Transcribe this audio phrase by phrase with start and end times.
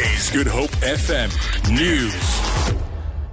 [0.00, 1.28] is Good Hope FM
[1.76, 2.14] News.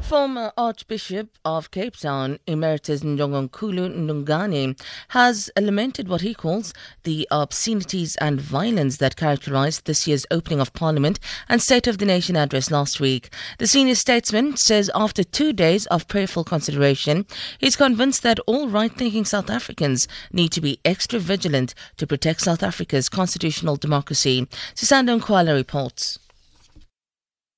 [0.01, 6.73] Former Archbishop of Cape Town, Emeritus Njongonkulu Ndungane, has lamented what he calls
[7.03, 12.05] the obscenities and violence that characterized this year's opening of Parliament and State of the
[12.05, 13.29] Nation address last week.
[13.59, 17.27] The senior statesman says after two days of prayerful consideration,
[17.59, 22.41] he's convinced that all right thinking South Africans need to be extra vigilant to protect
[22.41, 24.47] South Africa's constitutional democracy.
[24.73, 26.17] Sisanda Nkwala reports.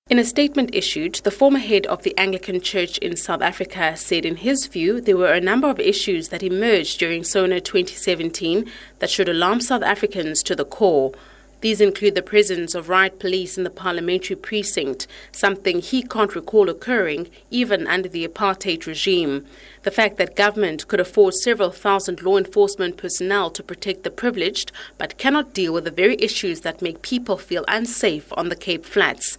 [0.10, 4.26] In a statement issued, the former head of the Anglican Church in South Africa said
[4.26, 9.10] in his view there were a number of issues that emerged during SONA 2017 that
[9.10, 11.12] should alarm South Africans to the core.
[11.62, 16.70] These include the presence of riot police in the parliamentary precinct, something he can't recall
[16.70, 19.46] occurring even under the apartheid regime.
[19.82, 24.72] The fact that government could afford several thousand law enforcement personnel to protect the privileged,
[24.98, 28.86] but cannot deal with the very issues that make people feel unsafe on the Cape
[28.86, 29.38] Flats.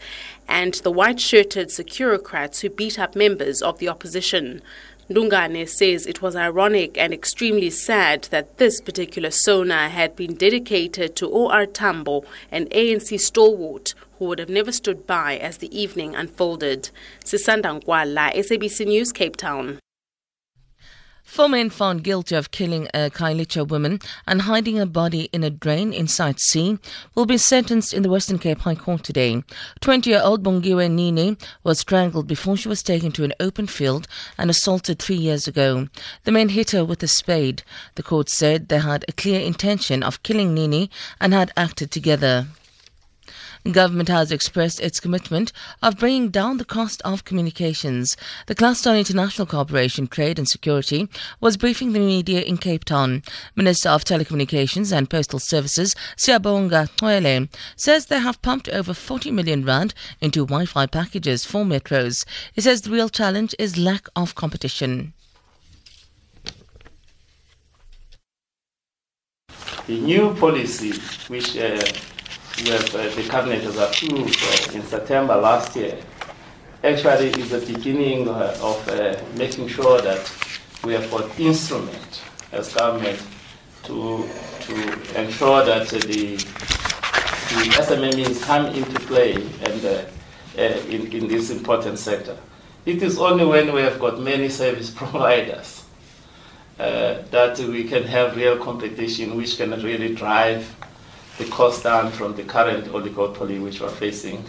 [0.48, 4.62] And the white shirted securocrats who beat up members of the opposition.
[5.10, 11.16] Ndungane says it was ironic and extremely sad that this particular SONA had been dedicated
[11.16, 11.64] to O.R.
[11.64, 16.90] Tambo, an ANC stalwart who would have never stood by as the evening unfolded.
[17.24, 19.78] Sisanda Nkwala, SABC News, Cape Town.
[21.28, 25.50] Four men found guilty of killing a Khayelitsha woman and hiding her body in a
[25.50, 26.78] drain in Site C
[27.14, 29.44] will be sentenced in the Western Cape High Court today.
[29.82, 34.98] 20-year-old Bongiwe Nini was strangled before she was taken to an open field and assaulted
[34.98, 35.88] three years ago.
[36.24, 37.62] The men hit her with a spade.
[37.96, 42.46] The court said they had a clear intention of killing Nini and had acted together.
[43.70, 48.16] Government has expressed its commitment of bringing down the cost of communications.
[48.46, 51.08] The Cluster on International Cooperation, Trade and Security
[51.40, 53.22] was briefing the media in Cape Town.
[53.56, 59.64] Minister of Telecommunications and Postal Services, Siyabonga Cwele, says they have pumped over 40 million
[59.64, 62.24] rand into Wi-Fi packages for metros.
[62.52, 65.12] He says the real challenge is lack of competition.
[69.86, 70.92] The new policy,
[71.28, 71.80] which uh,
[72.66, 75.98] have, uh, the cabinet has approved uh, in September last year
[76.84, 80.32] actually is the beginning uh, of uh, making sure that
[80.84, 83.20] we have got instrument as government
[83.82, 84.28] to,
[84.60, 84.74] to
[85.20, 86.36] ensure that the, the
[87.74, 90.04] SMMEs come into play and uh,
[90.56, 92.36] uh, in, in this important sector.
[92.86, 95.84] It is only when we have got many service providers
[96.76, 100.76] that we can have real competition which can really drive
[101.38, 104.44] the cost down from the current oligopoly which we're facing.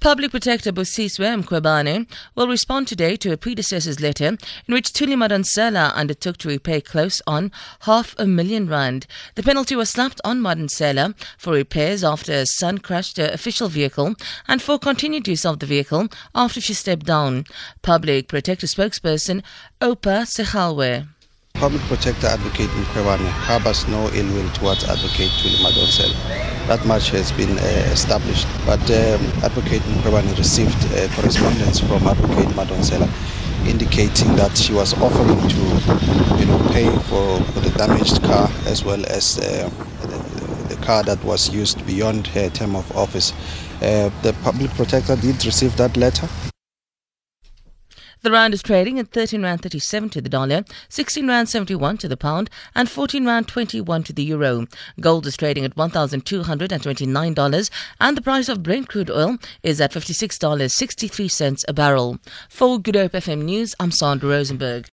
[0.00, 5.94] Public Protector Busisiwe Mkhwebane will respond today to a predecessor's letter in which Thuli Madonsela
[5.94, 7.50] undertook to repay close on
[7.80, 9.06] half a million rand.
[9.34, 14.14] The penalty was slapped on Madonsela for repairs after her son crashed her official vehicle
[14.46, 17.44] and for continued use of the vehicle after she stepped down.
[17.82, 19.42] Public Protector spokesperson
[19.80, 21.08] Oupa Segalwe.
[21.64, 26.12] Public Protector Advocate Mkhwebane harbors no ill will towards Advocate Thuli Madonsela.
[26.66, 28.46] That much has been uh, established.
[28.66, 33.08] But um, Advocate Mkhwebane received uh, correspondence from Advocate Madonsela
[33.66, 38.84] indicating that she was offering to you know, pay for, for the damaged car as
[38.84, 39.70] well as uh,
[40.02, 43.32] the, the, car that was used beyond her term of office.
[43.80, 46.28] Uh, the Public Protector did receive that letter.
[48.24, 52.08] The rand is trading at 13 rand 37 to the dollar, 16 rand 71 to
[52.08, 54.66] the pound, and 14 rand 21 to the euro.
[54.98, 57.70] Gold is trading at $1,229,
[58.00, 62.18] and the price of Brent crude oil is at $56.63 a barrel.
[62.48, 64.88] For Good Hope FM News, I'm Sandra Rosenberg.